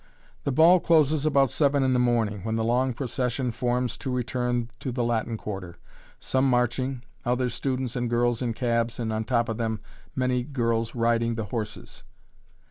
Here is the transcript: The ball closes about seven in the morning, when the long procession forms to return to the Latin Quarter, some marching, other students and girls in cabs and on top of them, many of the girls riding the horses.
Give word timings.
The 0.45 0.51
ball 0.51 0.79
closes 0.79 1.27
about 1.27 1.51
seven 1.51 1.83
in 1.83 1.93
the 1.93 1.99
morning, 1.99 2.39
when 2.43 2.55
the 2.55 2.63
long 2.63 2.91
procession 2.91 3.51
forms 3.51 3.99
to 3.99 4.11
return 4.11 4.67
to 4.79 4.91
the 4.91 5.03
Latin 5.03 5.37
Quarter, 5.37 5.77
some 6.19 6.49
marching, 6.49 7.03
other 7.23 7.49
students 7.51 7.95
and 7.95 8.09
girls 8.09 8.41
in 8.41 8.55
cabs 8.55 8.99
and 8.99 9.13
on 9.13 9.25
top 9.25 9.47
of 9.47 9.57
them, 9.57 9.79
many 10.15 10.39
of 10.41 10.47
the 10.47 10.53
girls 10.53 10.95
riding 10.95 11.35
the 11.35 11.43
horses. 11.53 12.01